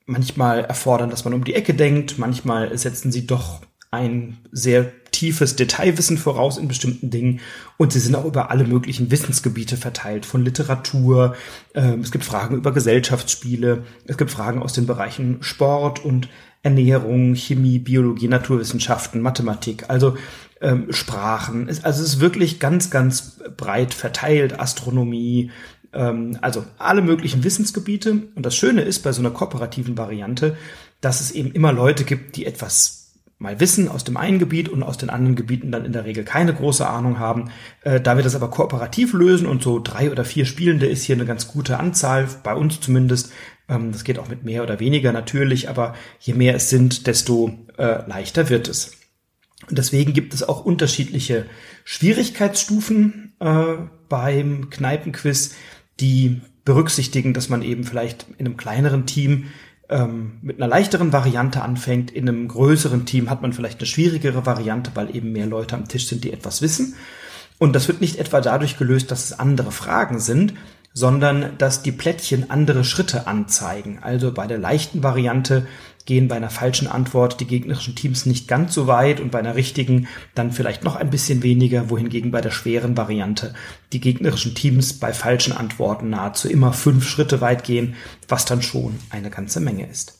manchmal 0.05 0.63
erfordern, 0.63 1.09
dass 1.09 1.25
man 1.25 1.33
um 1.33 1.43
die 1.43 1.55
Ecke 1.55 1.73
denkt, 1.73 2.17
manchmal 2.17 2.77
setzen 2.77 3.11
sie 3.11 3.27
doch 3.27 3.61
ein 3.91 4.38
sehr 4.51 4.93
tiefes 5.12 5.56
Detailwissen 5.56 6.18
voraus 6.18 6.58
in 6.58 6.68
bestimmten 6.68 7.10
Dingen 7.10 7.42
und 7.78 7.94
sie 7.94 8.00
sind 8.00 8.16
auch 8.16 8.25
über 8.25 8.50
alle 8.50 8.63
möglichen 8.63 9.12
Wissensgebiete 9.12 9.78
verteilt, 9.78 10.25
von 10.25 10.44
Literatur, 10.44 11.36
äh, 11.74 11.96
es 12.02 12.12
gibt 12.12 12.24
Fragen 12.24 12.56
über 12.56 12.72
Gesellschaftsspiele, 12.72 13.84
es 14.08 14.18
gibt 14.18 14.31
Fragen 14.31 14.62
aus 14.62 14.74
den 14.74 14.88
Bereichen 14.88 15.38
Sport 15.42 16.04
und 16.04 16.30
Ernährung, 16.63 17.36
Chemie, 17.36 17.80
Biologie, 17.80 18.28
Naturwissenschaften, 18.28 19.22
Mathematik, 19.22 19.90
also 19.90 20.16
ähm, 20.62 20.88
Sprachen. 20.92 21.68
Es, 21.68 21.84
also 21.84 22.04
es 22.04 22.13
ist 22.13 22.19
wirklich 22.19 22.60
ganz, 22.60 22.92
ganz 22.92 23.40
breit 23.58 23.94
verteilt, 23.94 24.60
Astronomie, 24.60 25.50
ähm, 25.92 26.38
also 26.42 26.63
alle 26.78 27.02
möglichen 27.02 27.44
Wissensgebiete. 27.44 28.28
Und 28.36 28.46
das 28.46 28.56
Schöne 28.56 28.81
ist 28.84 29.00
bei 29.00 29.12
so 29.12 29.22
einer 29.22 29.31
kooperativen 29.31 29.98
Variante, 29.98 30.56
dass 31.02 31.19
es 31.19 31.31
eben 31.31 31.52
immer 31.52 31.74
Leute 31.74 32.04
gibt, 32.04 32.36
die 32.36 32.46
etwas 32.46 33.00
mal 33.41 33.59
wissen 33.59 33.88
aus 33.88 34.03
dem 34.03 34.17
einen 34.17 34.38
Gebiet 34.38 34.69
und 34.69 34.83
aus 34.83 34.97
den 34.97 35.09
anderen 35.09 35.35
Gebieten 35.35 35.71
dann 35.71 35.83
in 35.83 35.93
der 35.93 36.05
Regel 36.05 36.23
keine 36.23 36.53
große 36.53 36.88
Ahnung 36.88 37.17
haben. 37.17 37.49
Äh, 37.81 37.99
da 37.99 38.15
wir 38.15 38.23
das 38.23 38.35
aber 38.35 38.51
kooperativ 38.51 39.13
lösen 39.13 39.47
und 39.47 39.63
so 39.63 39.79
drei 39.79 40.11
oder 40.11 40.23
vier 40.23 40.45
Spielende 40.45 40.85
ist 40.85 41.03
hier 41.03 41.15
eine 41.15 41.25
ganz 41.25 41.47
gute 41.47 41.79
Anzahl, 41.79 42.29
bei 42.43 42.53
uns 42.53 42.79
zumindest. 42.79 43.31
Ähm, 43.67 43.91
das 43.91 44.03
geht 44.03 44.19
auch 44.19 44.29
mit 44.29 44.43
mehr 44.43 44.62
oder 44.62 44.79
weniger 44.79 45.12
natürlich, 45.12 45.69
aber 45.69 45.95
je 46.19 46.36
mehr 46.36 46.53
es 46.53 46.69
sind, 46.69 47.07
desto 47.07 47.57
äh, 47.79 48.07
leichter 48.07 48.50
wird 48.50 48.67
es. 48.67 48.91
Und 49.67 49.77
deswegen 49.77 50.13
gibt 50.13 50.36
es 50.36 50.48
auch 50.48 50.63
unterschiedliche 50.63 51.48
Schwierigkeitsstufen 51.83 53.33
äh, 53.39 53.74
beim 54.07 54.69
Kneipenquiz, 54.69 55.55
die 56.00 56.41
berücksichtigen, 56.63 57.33
dass 57.33 57.50
man 57.50 57.63
eben 57.63 57.86
vielleicht 57.86 58.27
in 58.38 58.45
einem 58.45 58.57
kleineren 58.57 59.07
Team 59.07 59.45
ähm, 59.91 60.39
mit 60.41 60.57
einer 60.57 60.67
leichteren 60.67 61.13
Variante 61.13 61.62
anfängt. 61.62 62.12
In 62.12 62.27
einem 62.27 62.48
größeren 62.48 63.05
Team 63.05 63.29
hat 63.29 63.41
man 63.41 63.53
vielleicht 63.53 63.79
eine 63.79 63.88
schwierigere 63.88 64.45
Variante, 64.45 64.91
weil 64.95 65.15
eben 65.15 65.31
mehr 65.31 65.45
Leute 65.45 65.75
am 65.75 65.88
Tisch 65.88 66.07
sind, 66.07 66.24
die 66.24 66.33
etwas 66.33 66.62
wissen. 66.62 66.95
Und 67.60 67.74
das 67.74 67.88
wird 67.88 68.01
nicht 68.01 68.17
etwa 68.17 68.41
dadurch 68.41 68.77
gelöst, 68.77 69.12
dass 69.12 69.25
es 69.25 69.39
andere 69.39 69.71
Fragen 69.71 70.19
sind, 70.19 70.53
sondern 70.93 71.57
dass 71.57 71.83
die 71.83 71.91
Plättchen 71.91 72.50
andere 72.50 72.83
Schritte 72.83 73.27
anzeigen. 73.27 74.00
Also 74.01 74.33
bei 74.33 74.48
der 74.48 74.57
leichten 74.57 75.03
Variante 75.03 75.67
gehen 76.05 76.27
bei 76.27 76.36
einer 76.36 76.50
falschen 76.50 76.88
Antwort 76.88 77.39
die 77.39 77.48
gegnerischen 77.48 77.95
Teams 77.95 78.25
nicht 78.25 78.48
ganz 78.48 78.74
so 78.74 78.88
weit 78.88 79.19
und 79.19 79.31
bei 79.31 79.39
einer 79.39 79.55
richtigen 79.55 80.07
dann 80.36 80.51
vielleicht 80.51 80.83
noch 80.83 80.95
ein 80.95 81.10
bisschen 81.10 81.43
weniger, 81.43 81.89
wohingegen 81.89 82.31
bei 82.31 82.41
der 82.41 82.51
schweren 82.51 82.98
Variante 82.98 83.53
die 83.93 84.00
gegnerischen 84.00 84.55
Teams 84.55 84.93
bei 84.93 85.13
falschen 85.13 85.53
Antworten 85.53 86.10
nahezu 86.10 86.50
immer 86.50 86.74
fünf 86.74 87.07
Schritte 87.07 87.41
weit 87.41 87.63
gehen, 87.63 87.95
was 88.27 88.45
dann 88.45 88.62
schon 88.62 89.00
eine 89.10 89.29
ganze 89.29 89.60
Menge 89.60 89.88
ist. 89.88 90.17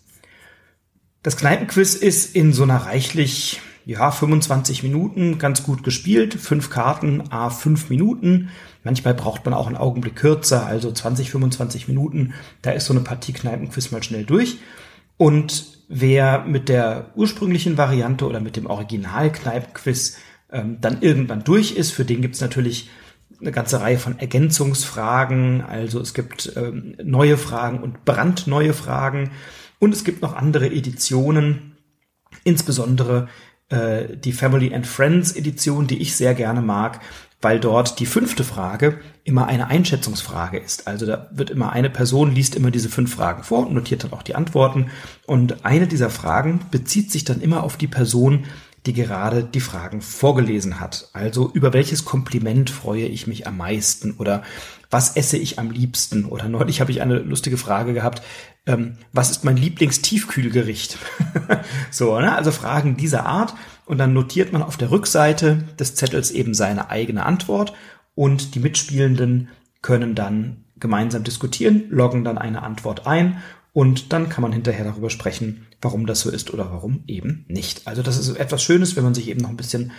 Das 1.24 1.38
Kneipenquiz 1.38 1.96
ist 1.96 2.36
in 2.36 2.52
so 2.52 2.64
einer 2.64 2.78
reichlich, 2.78 3.62
ja, 3.92 4.12
25 4.12 4.84
Minuten 4.84 5.38
ganz 5.38 5.64
gut 5.64 5.84
gespielt. 5.84 6.34
Fünf 6.34 6.70
Karten, 6.70 7.24
a 7.30 7.50
fünf 7.50 7.90
Minuten. 7.90 8.50
Manchmal 8.84 9.14
braucht 9.14 9.46
man 9.46 9.54
auch 9.54 9.68
einen 9.68 9.78
Augenblick 9.78 10.16
kürzer, 10.16 10.66
also 10.66 10.92
20, 10.92 11.32
25 11.32 11.88
Minuten. 11.88 12.34
Da 12.62 12.72
ist 12.72 12.86
so 12.86 12.94
eine 12.94 13.04
Partie 13.04 13.34
Kneipenquiz 13.34 13.92
mal 13.92 14.02
schnell 14.02 14.24
durch. 14.24 14.58
Und 15.18 15.78
wer 15.88 16.46
mit 16.46 16.70
der 16.70 17.12
ursprünglichen 17.16 17.78
Variante 17.78 18.26
oder 18.26 18.40
mit 18.40 18.56
dem 18.56 18.66
Original 18.66 19.32
Kneipenquiz 19.32 20.18
ähm, 20.52 20.78
dann 20.82 21.02
irgendwann 21.02 21.44
durch 21.44 21.74
ist, 21.74 21.92
für 21.92 22.06
den 22.06 22.22
gibt's 22.22 22.42
natürlich 22.42 22.90
eine 23.40 23.52
ganze 23.52 23.82
Reihe 23.82 23.98
von 23.98 24.20
Ergänzungsfragen. 24.20 25.62
Also 25.62 26.00
es 26.00 26.14
gibt 26.14 26.54
ähm, 26.56 26.96
neue 27.04 27.38
Fragen 27.38 27.80
und 27.80 28.06
brandneue 28.06 28.74
Fragen. 28.74 29.32
Und 29.80 29.94
es 29.94 30.04
gibt 30.04 30.22
noch 30.22 30.36
andere 30.36 30.68
Editionen, 30.68 31.76
insbesondere 32.44 33.28
äh, 33.72 34.16
die 34.16 34.34
Family 34.34 34.74
and 34.74 34.86
Friends 34.86 35.36
Edition, 35.36 35.88
die 35.88 36.02
ich 36.02 36.16
sehr 36.16 36.34
gerne 36.36 36.62
mag, 36.62 37.02
weil 37.42 37.60
dort 37.60 38.00
die 38.00 38.06
fünfte 38.06 38.44
Frage 38.44 39.00
immer 39.24 39.48
eine 39.48 39.68
Einschätzungsfrage 39.68 40.60
ist. 40.60 40.88
Also 40.88 41.06
da 41.06 41.30
wird 41.32 41.50
immer 41.50 41.72
eine 41.72 41.90
Person 41.90 42.34
liest 42.34 42.56
immer 42.56 42.70
diese 42.70 42.90
fünf 42.90 43.16
Fragen 43.16 43.44
vor 43.44 43.66
und 43.66 43.74
notiert 43.74 44.04
dann 44.04 44.14
auch 44.14 44.24
die 44.24 44.36
Antworten. 44.36 44.92
Und 45.26 45.66
eine 45.66 45.88
dieser 45.88 46.10
Fragen 46.10 46.60
bezieht 46.70 47.12
sich 47.12 47.24
dann 47.24 47.42
immer 47.42 47.64
auf 47.64 47.78
die 47.78 47.88
Person, 47.88 48.46
die 48.86 48.94
gerade 48.94 49.44
die 49.44 49.60
Fragen 49.60 50.02
vorgelesen 50.02 50.80
hat. 50.80 51.10
Also 51.14 51.52
über 51.54 51.74
welches 51.74 52.06
Kompliment 52.06 52.70
freue 52.70 53.06
ich 53.06 53.28
mich 53.28 53.48
am 53.48 53.58
meisten 53.58 54.12
oder 54.18 54.44
was 54.90 55.16
esse 55.16 55.38
ich 55.38 55.60
am 55.60 55.72
liebsten? 55.72 56.26
Oder 56.26 56.50
neulich 56.50 56.82
habe 56.82 56.92
ich 56.92 57.02
eine 57.02 57.20
lustige 57.20 57.58
Frage 57.58 57.94
gehabt, 57.94 58.22
ähm, 58.66 58.98
was 59.12 59.32
ist 59.32 59.44
mein 59.44 59.58
Lieblingstiefkühlgericht? 59.58 60.98
so, 61.92 62.20
ne? 62.20 62.36
also 62.36 62.52
Fragen 62.52 62.98
dieser 62.98 63.26
Art. 63.26 63.54
Und 63.86 63.98
dann 63.98 64.14
notiert 64.14 64.54
man 64.54 64.64
auf 64.64 64.78
der 64.78 64.92
Rückseite 64.92 65.64
des 65.80 65.96
Zettels 65.96 66.32
eben 66.32 66.54
seine 66.54 66.90
eigene 66.90 67.26
Antwort 67.26 67.74
und 68.16 68.56
die 68.56 68.60
Mitspielenden 68.60 69.50
können 69.82 70.16
dann 70.16 70.64
gemeinsam 70.78 71.24
diskutieren, 71.24 71.86
loggen 71.90 72.24
dann 72.24 72.38
eine 72.38 72.64
Antwort 72.64 73.08
ein 73.08 73.42
und 73.74 74.14
dann 74.14 74.30
kann 74.30 74.42
man 74.42 74.52
hinterher 74.52 74.86
darüber 74.86 75.10
sprechen, 75.10 75.68
warum 75.82 76.06
das 76.06 76.22
so 76.22 76.30
ist 76.30 76.54
oder 76.54 76.72
warum 76.72 77.04
eben 77.08 77.46
nicht. 77.48 77.88
Also 77.88 78.02
das 78.04 78.18
ist 78.18 78.36
etwas 78.36 78.64
Schönes, 78.64 78.96
wenn 78.96 79.04
man 79.04 79.14
sich 79.14 79.30
eben 79.30 79.42
noch 79.42 79.50
ein 79.50 79.58
bisschen 79.58 79.92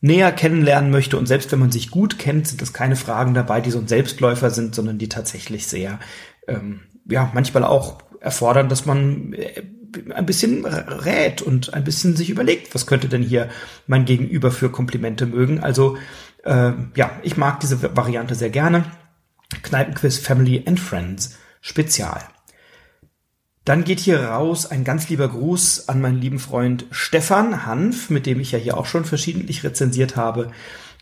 näher 0.00 0.30
kennenlernen 0.30 0.90
möchte 0.90 1.18
und 1.18 1.26
selbst 1.26 1.50
wenn 1.50 1.58
man 1.58 1.72
sich 1.72 1.90
gut 1.90 2.18
kennt, 2.18 2.46
sind 2.46 2.62
das 2.62 2.72
keine 2.72 2.94
Fragen 2.94 3.34
dabei, 3.34 3.60
die 3.60 3.72
so 3.72 3.78
ein 3.78 3.88
Selbstläufer 3.88 4.50
sind, 4.50 4.74
sondern 4.74 4.98
die 4.98 5.08
tatsächlich 5.08 5.66
sehr, 5.66 5.98
ähm, 6.46 6.80
ja, 7.08 7.30
manchmal 7.34 7.64
auch 7.64 7.98
erfordern, 8.20 8.68
dass 8.68 8.86
man 8.86 9.32
äh, 9.32 9.62
ein 10.14 10.26
bisschen 10.26 10.64
rät 10.66 11.42
und 11.42 11.74
ein 11.74 11.84
bisschen 11.84 12.16
sich 12.16 12.30
überlegt, 12.30 12.74
was 12.74 12.86
könnte 12.86 13.08
denn 13.08 13.22
hier 13.22 13.48
mein 13.86 14.04
Gegenüber 14.04 14.50
für 14.50 14.70
Komplimente 14.70 15.26
mögen. 15.26 15.60
Also 15.60 15.96
äh, 16.44 16.72
ja, 16.94 17.10
ich 17.22 17.36
mag 17.36 17.60
diese 17.60 17.96
Variante 17.96 18.34
sehr 18.34 18.50
gerne. 18.50 18.84
Kneipenquiz 19.62 20.18
Family 20.18 20.62
and 20.66 20.78
Friends 20.78 21.38
Spezial. 21.60 22.22
Dann 23.64 23.84
geht 23.84 24.00
hier 24.00 24.22
raus 24.22 24.64
ein 24.70 24.84
ganz 24.84 25.08
lieber 25.08 25.28
Gruß 25.28 25.88
an 25.88 26.00
meinen 26.00 26.20
lieben 26.20 26.38
Freund 26.38 26.86
Stefan 26.90 27.66
Hanf, 27.66 28.08
mit 28.08 28.24
dem 28.26 28.40
ich 28.40 28.52
ja 28.52 28.58
hier 28.58 28.78
auch 28.78 28.86
schon 28.86 29.04
verschiedentlich 29.04 29.64
rezensiert 29.64 30.16
habe. 30.16 30.52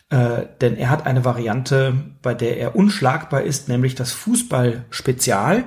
Äh, 0.08 0.46
denn 0.60 0.76
er 0.76 0.90
hat 0.90 1.06
eine 1.06 1.24
Variante, 1.24 1.94
bei 2.22 2.34
der 2.34 2.58
er 2.58 2.76
unschlagbar 2.76 3.42
ist, 3.42 3.68
nämlich 3.68 3.94
das 3.94 4.12
Fußball-Spezial. 4.12 5.64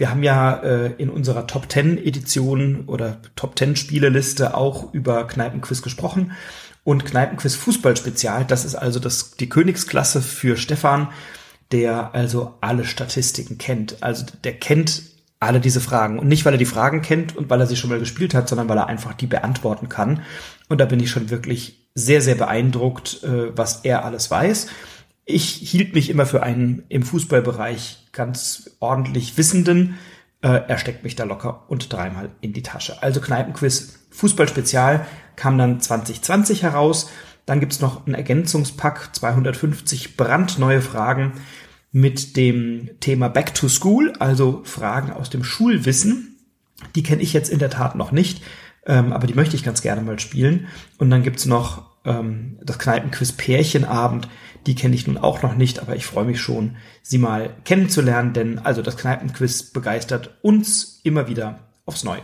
Wir 0.00 0.10
haben 0.10 0.22
ja 0.22 0.54
äh, 0.62 0.94
in 0.96 1.10
unserer 1.10 1.46
Top 1.46 1.70
10 1.70 1.98
Edition 1.98 2.84
oder 2.86 3.18
Top 3.36 3.58
10 3.58 3.76
Spieleliste 3.76 4.54
auch 4.56 4.94
über 4.94 5.26
Kneipenquiz 5.26 5.82
gesprochen. 5.82 6.32
Und 6.84 7.04
Kneipenquiz 7.04 7.54
Fußball-Spezial, 7.56 8.46
das 8.46 8.64
ist 8.64 8.76
also 8.76 8.98
das, 8.98 9.32
die 9.32 9.50
Königsklasse 9.50 10.22
für 10.22 10.56
Stefan, 10.56 11.08
der 11.70 12.14
also 12.14 12.54
alle 12.62 12.86
Statistiken 12.86 13.58
kennt. 13.58 14.02
Also 14.02 14.24
der 14.42 14.54
kennt 14.54 15.02
alle 15.38 15.60
diese 15.60 15.82
Fragen. 15.82 16.18
Und 16.18 16.28
nicht, 16.28 16.46
weil 16.46 16.54
er 16.54 16.58
die 16.58 16.64
Fragen 16.64 17.02
kennt 17.02 17.36
und 17.36 17.50
weil 17.50 17.60
er 17.60 17.66
sie 17.66 17.76
schon 17.76 17.90
mal 17.90 17.98
gespielt 17.98 18.32
hat, 18.32 18.48
sondern 18.48 18.70
weil 18.70 18.78
er 18.78 18.86
einfach 18.86 19.12
die 19.12 19.26
beantworten 19.26 19.90
kann. 19.90 20.22
Und 20.70 20.80
da 20.80 20.86
bin 20.86 21.00
ich 21.00 21.10
schon 21.10 21.28
wirklich 21.28 21.90
sehr, 21.94 22.22
sehr 22.22 22.36
beeindruckt, 22.36 23.22
äh, 23.22 23.54
was 23.54 23.84
er 23.84 24.06
alles 24.06 24.30
weiß. 24.30 24.66
Ich 25.30 25.46
hielt 25.46 25.94
mich 25.94 26.10
immer 26.10 26.26
für 26.26 26.42
einen 26.42 26.82
im 26.88 27.02
Fußballbereich 27.02 28.08
ganz 28.12 28.70
ordentlich 28.80 29.36
Wissenden. 29.36 29.98
Äh, 30.42 30.62
er 30.68 30.78
steckt 30.78 31.04
mich 31.04 31.16
da 31.16 31.24
locker 31.24 31.64
und 31.68 31.92
dreimal 31.92 32.30
in 32.40 32.52
die 32.52 32.62
Tasche. 32.62 33.02
Also 33.02 33.20
Kneipenquiz 33.20 34.00
Fußballspezial 34.10 35.06
kam 35.36 35.58
dann 35.58 35.80
2020 35.80 36.62
heraus. 36.62 37.10
Dann 37.46 37.60
gibt's 37.60 37.80
noch 37.80 38.06
ein 38.06 38.14
Ergänzungspack, 38.14 39.14
250 39.14 40.16
brandneue 40.16 40.82
Fragen 40.82 41.32
mit 41.92 42.36
dem 42.36 42.90
Thema 43.00 43.28
Back 43.28 43.54
to 43.54 43.68
School, 43.68 44.12
also 44.18 44.62
Fragen 44.64 45.12
aus 45.12 45.30
dem 45.30 45.42
Schulwissen. 45.42 46.36
Die 46.94 47.02
kenne 47.02 47.22
ich 47.22 47.32
jetzt 47.32 47.50
in 47.50 47.58
der 47.58 47.70
Tat 47.70 47.96
noch 47.96 48.12
nicht, 48.12 48.42
ähm, 48.86 49.12
aber 49.12 49.26
die 49.26 49.34
möchte 49.34 49.56
ich 49.56 49.64
ganz 49.64 49.82
gerne 49.82 50.00
mal 50.02 50.18
spielen. 50.18 50.68
Und 50.98 51.10
dann 51.10 51.22
gibt's 51.22 51.46
noch 51.46 51.90
ähm, 52.04 52.58
das 52.62 52.78
Kneipenquiz 52.78 53.32
Pärchenabend. 53.32 54.28
Die 54.66 54.74
kenne 54.74 54.94
ich 54.94 55.06
nun 55.06 55.18
auch 55.18 55.42
noch 55.42 55.54
nicht, 55.54 55.80
aber 55.80 55.96
ich 55.96 56.06
freue 56.06 56.24
mich 56.24 56.40
schon, 56.40 56.76
sie 57.02 57.18
mal 57.18 57.54
kennenzulernen, 57.64 58.32
denn 58.32 58.58
also 58.58 58.82
das 58.82 58.96
Kneipenquiz 58.96 59.72
begeistert 59.72 60.38
uns 60.42 61.00
immer 61.02 61.28
wieder 61.28 61.60
aufs 61.86 62.04
Neue. 62.04 62.22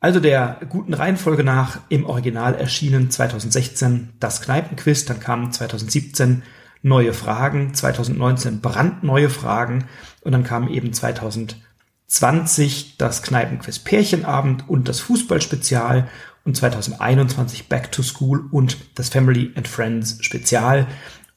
Also 0.00 0.20
der 0.20 0.60
guten 0.68 0.92
Reihenfolge 0.92 1.44
nach 1.44 1.78
im 1.88 2.04
Original 2.04 2.54
erschienen 2.54 3.10
2016 3.10 4.10
das 4.20 4.42
Kneipenquiz, 4.42 5.06
dann 5.06 5.18
kam 5.18 5.50
2017 5.50 6.42
neue 6.82 7.14
Fragen, 7.14 7.72
2019 7.72 8.60
brandneue 8.60 9.30
Fragen 9.30 9.86
und 10.20 10.32
dann 10.32 10.44
kam 10.44 10.68
eben 10.68 10.92
2020 10.92 12.98
das 12.98 13.22
Kneipenquiz 13.22 13.78
Pärchenabend 13.78 14.68
und 14.68 14.88
das 14.88 15.00
Fußballspezial 15.00 16.08
und 16.44 16.54
2021 16.54 17.68
Back 17.68 17.90
to 17.90 18.02
School 18.02 18.44
und 18.50 18.76
das 18.96 19.08
Family 19.08 19.52
and 19.54 19.66
Friends 19.66 20.18
Spezial. 20.20 20.86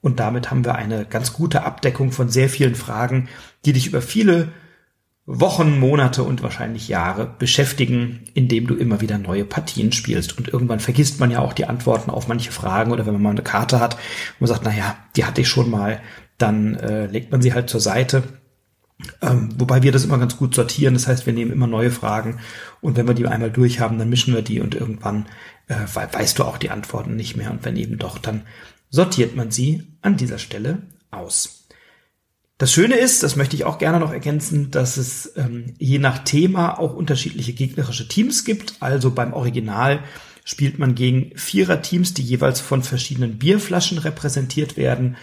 Und 0.01 0.19
damit 0.19 0.51
haben 0.51 0.63
wir 0.63 0.75
eine 0.75 1.05
ganz 1.05 1.33
gute 1.33 1.63
Abdeckung 1.63 2.11
von 2.11 2.29
sehr 2.29 2.49
vielen 2.49 2.75
Fragen, 2.75 3.29
die 3.65 3.73
dich 3.73 3.87
über 3.87 4.01
viele 4.01 4.49
Wochen, 5.29 5.77
Monate 5.77 6.23
und 6.23 6.41
wahrscheinlich 6.41 6.87
Jahre 6.87 7.29
beschäftigen, 7.37 8.21
indem 8.33 8.65
du 8.65 8.75
immer 8.75 9.01
wieder 9.01 9.17
neue 9.17 9.43
Partien 9.43 9.91
spielst. 9.91 10.37
Und 10.37 10.47
irgendwann 10.47 10.79
vergisst 10.79 11.19
man 11.19 11.31
ja 11.31 11.39
auch 11.39 11.51
die 11.51 11.65
Antworten 11.65 12.09
auf 12.09 12.29
manche 12.29 12.53
Fragen 12.53 12.91
oder 12.91 13.05
wenn 13.05 13.13
man 13.13 13.21
mal 13.21 13.31
eine 13.31 13.41
Karte 13.41 13.81
hat 13.81 13.95
und 13.95 14.41
man 14.41 14.47
sagt, 14.47 14.63
naja, 14.63 14.95
die 15.17 15.25
hatte 15.25 15.41
ich 15.41 15.49
schon 15.49 15.69
mal, 15.69 15.99
dann 16.37 16.75
äh, 16.75 17.07
legt 17.07 17.31
man 17.31 17.41
sie 17.41 17.53
halt 17.53 17.69
zur 17.69 17.81
Seite. 17.81 18.23
Ähm, 19.21 19.49
wobei 19.57 19.83
wir 19.83 19.91
das 19.91 20.05
immer 20.05 20.17
ganz 20.17 20.37
gut 20.37 20.55
sortieren. 20.55 20.93
Das 20.93 21.07
heißt, 21.07 21.25
wir 21.25 21.33
nehmen 21.33 21.51
immer 21.51 21.67
neue 21.67 21.91
Fragen 21.91 22.39
und 22.79 22.95
wenn 22.95 23.07
wir 23.07 23.13
die 23.13 23.27
einmal 23.27 23.51
durch 23.51 23.81
haben, 23.81 23.99
dann 23.99 24.09
mischen 24.09 24.33
wir 24.33 24.41
die 24.41 24.61
und 24.61 24.75
irgendwann 24.75 25.25
äh, 25.67 25.75
weißt 25.93 26.39
du 26.39 26.45
auch 26.45 26.57
die 26.57 26.69
Antworten 26.69 27.17
nicht 27.17 27.35
mehr. 27.35 27.51
Und 27.51 27.65
wenn 27.65 27.75
eben 27.75 27.97
doch, 27.97 28.17
dann 28.17 28.43
sortiert 28.89 29.35
man 29.35 29.51
sie 29.51 29.83
an 30.01 30.17
dieser 30.17 30.39
Stelle 30.39 30.83
aus. 31.11 31.67
Das 32.57 32.71
Schöne 32.71 32.95
ist, 32.95 33.21
das 33.21 33.35
möchte 33.35 33.55
ich 33.55 33.65
auch 33.65 33.77
gerne 33.77 33.99
noch 33.99 34.11
ergänzen, 34.11 34.71
dass 34.71 34.97
es 34.97 35.33
ähm, 35.35 35.75
je 35.77 35.99
nach 35.99 36.23
Thema 36.23 36.79
auch 36.79 36.95
unterschiedliche 36.95 37.53
gegnerische 37.53 38.07
Teams 38.07 38.45
gibt. 38.45 38.75
Also 38.79 39.11
beim 39.11 39.33
Original 39.33 39.99
spielt 40.43 40.79
man 40.79 40.95
gegen 40.95 41.37
Vierer-Teams, 41.37 42.15
die 42.15 42.23
jeweils 42.23 42.59
von 42.59 42.81
verschiedenen 42.81 43.37
Bierflaschen 43.37 43.99
repräsentiert 43.99 44.75
werden. 44.75 45.17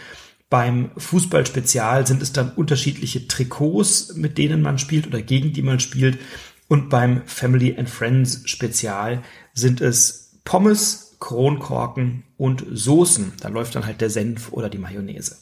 Beim 0.48 0.92
Fußballspezial 0.96 2.06
sind 2.06 2.22
es 2.22 2.32
dann 2.32 2.52
unterschiedliche 2.52 3.26
Trikots, 3.26 4.14
mit 4.14 4.38
denen 4.38 4.62
man 4.62 4.78
spielt 4.78 5.08
oder 5.08 5.20
gegen 5.20 5.52
die 5.52 5.62
man 5.62 5.80
spielt. 5.80 6.18
Und 6.68 6.88
beim 6.88 7.22
Family 7.26 7.74
and 7.76 7.90
Friends 7.90 8.42
Spezial 8.44 9.22
sind 9.54 9.80
es 9.80 10.38
Pommes, 10.44 11.03
Kronkorken 11.24 12.22
und 12.36 12.66
Soßen. 12.70 13.32
Da 13.40 13.48
läuft 13.48 13.74
dann 13.74 13.86
halt 13.86 14.02
der 14.02 14.10
Senf 14.10 14.52
oder 14.52 14.68
die 14.68 14.76
Mayonnaise. 14.76 15.38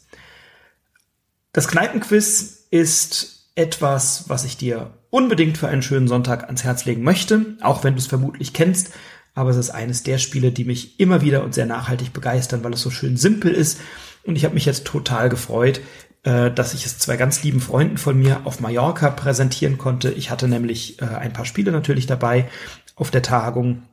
Das 1.51 1.67
Kneipenquiz 1.67 2.67
ist 2.71 3.49
etwas, 3.55 4.29
was 4.29 4.45
ich 4.45 4.55
dir 4.55 4.93
unbedingt 5.09 5.57
für 5.57 5.67
einen 5.67 5.81
schönen 5.81 6.07
Sonntag 6.07 6.45
ans 6.45 6.63
Herz 6.63 6.85
legen 6.85 7.03
möchte, 7.03 7.57
auch 7.59 7.83
wenn 7.83 7.95
du 7.95 7.99
es 7.99 8.07
vermutlich 8.07 8.53
kennst. 8.53 8.93
Aber 9.35 9.49
es 9.49 9.57
ist 9.57 9.71
eines 9.71 10.03
der 10.03 10.19
Spiele, 10.19 10.53
die 10.53 10.63
mich 10.63 11.01
immer 11.01 11.21
wieder 11.21 11.43
und 11.43 11.53
sehr 11.53 11.65
nachhaltig 11.65 12.13
begeistern, 12.13 12.63
weil 12.63 12.73
es 12.73 12.81
so 12.81 12.89
schön 12.89 13.17
simpel 13.17 13.51
ist. 13.51 13.81
Und 14.23 14.37
ich 14.37 14.45
habe 14.45 14.53
mich 14.53 14.65
jetzt 14.65 14.85
total 14.85 15.27
gefreut, 15.27 15.81
äh, 16.23 16.49
dass 16.49 16.73
ich 16.73 16.85
es 16.85 16.97
zwei 16.97 17.17
ganz 17.17 17.43
lieben 17.43 17.59
Freunden 17.59 17.97
von 17.97 18.17
mir 18.17 18.45
auf 18.45 18.61
Mallorca 18.61 19.09
präsentieren 19.09 19.77
konnte. 19.77 20.11
Ich 20.11 20.29
hatte 20.29 20.47
nämlich 20.47 21.01
äh, 21.01 21.05
ein 21.05 21.33
paar 21.33 21.45
Spiele 21.45 21.73
natürlich 21.73 22.05
dabei 22.05 22.47
auf 22.95 23.11
der 23.11 23.21
Tagung. 23.21 23.83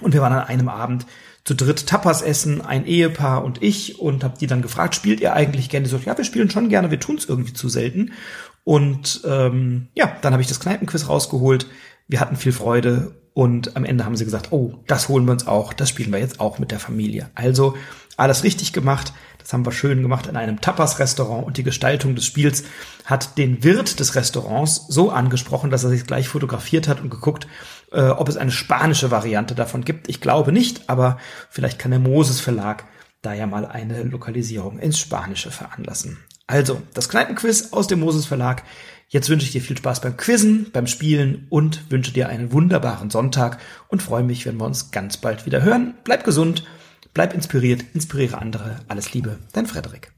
Und 0.00 0.14
wir 0.14 0.22
waren 0.22 0.32
an 0.32 0.46
einem 0.46 0.68
Abend 0.68 1.06
zu 1.44 1.54
dritt 1.54 1.86
Tapas 1.86 2.22
essen, 2.22 2.60
ein 2.60 2.86
Ehepaar 2.86 3.44
und 3.44 3.62
ich 3.62 3.98
und 3.98 4.24
habe 4.24 4.38
die 4.38 4.46
dann 4.46 4.62
gefragt, 4.62 4.94
spielt 4.94 5.20
ihr 5.20 5.34
eigentlich 5.34 5.68
gerne? 5.68 5.84
Die 5.84 5.90
so, 5.90 5.98
ja, 5.98 6.16
wir 6.16 6.24
spielen 6.24 6.50
schon 6.50 6.68
gerne, 6.68 6.90
wir 6.90 7.00
tun 7.00 7.16
es 7.16 7.28
irgendwie 7.28 7.52
zu 7.52 7.68
selten. 7.68 8.12
Und 8.64 9.22
ähm, 9.26 9.88
ja, 9.94 10.16
dann 10.22 10.32
habe 10.32 10.42
ich 10.42 10.48
das 10.48 10.60
Kneipenquiz 10.60 11.08
rausgeholt. 11.08 11.66
Wir 12.08 12.20
hatten 12.20 12.36
viel 12.36 12.52
Freude 12.52 13.16
und 13.34 13.76
am 13.76 13.84
Ende 13.84 14.04
haben 14.04 14.16
sie 14.16 14.24
gesagt, 14.24 14.52
oh, 14.52 14.74
das 14.86 15.08
holen 15.08 15.24
wir 15.24 15.32
uns 15.32 15.46
auch, 15.46 15.72
das 15.72 15.88
spielen 15.88 16.12
wir 16.12 16.20
jetzt 16.20 16.38
auch 16.38 16.58
mit 16.58 16.70
der 16.70 16.78
Familie. 16.78 17.30
Also 17.34 17.74
alles 18.16 18.44
richtig 18.44 18.72
gemacht. 18.72 19.12
Das 19.38 19.52
haben 19.52 19.66
wir 19.66 19.72
schön 19.72 20.02
gemacht 20.02 20.28
in 20.28 20.36
einem 20.36 20.60
Tapas-Restaurant 20.60 21.44
und 21.44 21.56
die 21.56 21.64
Gestaltung 21.64 22.14
des 22.14 22.24
Spiels 22.24 22.62
hat 23.04 23.36
den 23.38 23.64
Wirt 23.64 23.98
des 23.98 24.14
Restaurants 24.14 24.86
so 24.88 25.10
angesprochen, 25.10 25.70
dass 25.70 25.82
er 25.82 25.90
sich 25.90 26.06
gleich 26.06 26.28
fotografiert 26.28 26.86
hat 26.86 27.00
und 27.00 27.10
geguckt, 27.10 27.48
äh, 27.92 28.08
ob 28.08 28.28
es 28.28 28.36
eine 28.36 28.50
spanische 28.50 29.10
Variante 29.10 29.54
davon 29.54 29.84
gibt. 29.84 30.08
Ich 30.08 30.20
glaube 30.20 30.52
nicht, 30.52 30.88
aber 30.88 31.18
vielleicht 31.50 31.78
kann 31.78 31.90
der 31.90 32.00
Moses 32.00 32.40
Verlag 32.40 32.84
da 33.22 33.32
ja 33.34 33.46
mal 33.46 33.66
eine 33.66 34.02
Lokalisierung 34.02 34.78
ins 34.78 34.98
Spanische 34.98 35.50
veranlassen. 35.50 36.18
Also, 36.46 36.82
das 36.94 37.08
Kneipenquiz 37.08 37.72
aus 37.72 37.86
dem 37.86 38.00
Moses 38.00 38.26
Verlag. 38.26 38.64
Jetzt 39.08 39.28
wünsche 39.28 39.46
ich 39.46 39.52
dir 39.52 39.60
viel 39.60 39.76
Spaß 39.76 40.00
beim 40.00 40.16
Quizzen, 40.16 40.70
beim 40.72 40.86
Spielen 40.86 41.46
und 41.50 41.90
wünsche 41.90 42.12
dir 42.12 42.28
einen 42.28 42.50
wunderbaren 42.50 43.10
Sonntag 43.10 43.58
und 43.88 44.02
freue 44.02 44.24
mich, 44.24 44.46
wenn 44.46 44.56
wir 44.56 44.64
uns 44.64 44.90
ganz 44.90 45.18
bald 45.18 45.44
wieder 45.46 45.62
hören. 45.62 45.94
Bleib 46.02 46.24
gesund 46.24 46.64
Bleib 47.14 47.34
inspiriert, 47.34 47.84
inspiriere 47.92 48.38
andere. 48.38 48.76
Alles 48.88 49.12
Liebe, 49.12 49.38
dein 49.52 49.66
Frederik. 49.66 50.11